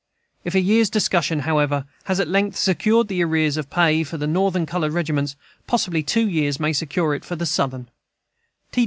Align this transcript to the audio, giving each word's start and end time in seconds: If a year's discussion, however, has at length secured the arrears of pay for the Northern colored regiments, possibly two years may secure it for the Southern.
If 0.43 0.55
a 0.55 0.59
year's 0.59 0.89
discussion, 0.89 1.41
however, 1.41 1.85
has 2.05 2.19
at 2.19 2.27
length 2.27 2.57
secured 2.57 3.07
the 3.07 3.23
arrears 3.23 3.55
of 3.55 3.69
pay 3.69 4.03
for 4.03 4.17
the 4.17 4.25
Northern 4.25 4.65
colored 4.65 4.93
regiments, 4.93 5.35
possibly 5.67 6.01
two 6.01 6.27
years 6.27 6.59
may 6.59 6.73
secure 6.73 7.13
it 7.13 7.23
for 7.23 7.35
the 7.35 7.45
Southern. 7.45 7.87